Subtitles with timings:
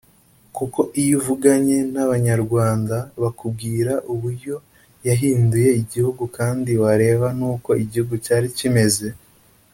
[0.55, 4.55] Kuko iyo uvuganye n’abanyarwanda bakubwira uburyo
[5.07, 9.07] yahinduye igihugu kandi wareba n’uko igihugu cyari kimeze